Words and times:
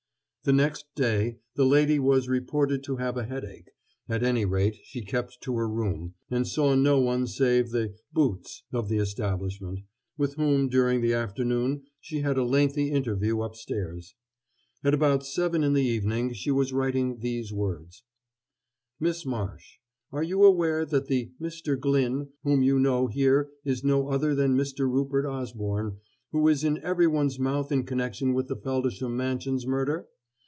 The 0.43 0.53
next 0.53 0.85
day 0.95 1.37
the 1.55 1.67
lady 1.67 1.99
was 1.99 2.27
reported 2.27 2.83
to 2.85 2.95
have 2.95 3.15
a 3.15 3.25
headache 3.25 3.69
at 4.09 4.23
any 4.23 4.43
rate 4.43 4.75
she 4.83 5.05
kept 5.05 5.39
to 5.41 5.55
her 5.55 5.69
room, 5.69 6.15
and 6.31 6.47
saw 6.47 6.73
no 6.73 6.99
one 6.99 7.27
save 7.27 7.69
the 7.69 7.95
"boots" 8.11 8.63
of 8.73 8.89
the 8.89 8.97
establishment, 8.97 9.81
with 10.17 10.37
whom 10.37 10.67
during 10.67 11.01
the 11.01 11.13
afternoon 11.13 11.83
she 11.99 12.21
had 12.21 12.39
a 12.39 12.43
lengthy 12.43 12.89
interview 12.89 13.41
upstairs. 13.43 14.15
At 14.83 14.95
about 14.95 15.23
seven 15.23 15.63
in 15.63 15.73
the 15.73 15.83
evening 15.85 16.33
she 16.33 16.49
was 16.49 16.73
writing 16.73 17.19
these 17.19 17.53
words: 17.53 18.03
MISS 18.99 19.27
MARSH: 19.27 19.77
Are 20.11 20.23
you 20.23 20.43
aware 20.43 20.85
that 20.87 21.05
the 21.05 21.31
"Mr. 21.39 21.79
Glyn" 21.79 22.29
whom 22.41 22.63
you 22.63 22.79
know 22.79 23.05
here 23.05 23.51
is 23.63 23.83
no 23.83 24.07
other 24.09 24.33
than 24.33 24.57
Mr. 24.57 24.91
Rupert 24.91 25.27
Osborne, 25.27 25.99
who 26.31 26.47
is 26.47 26.63
in 26.63 26.79
everyone's 26.81 27.37
mouth 27.37 27.71
in 27.71 27.83
connection 27.83 28.33
with 28.33 28.47
the 28.47 28.57
Feldisham 28.57 29.15
Mansions 29.15 29.67
Murder? 29.67 30.07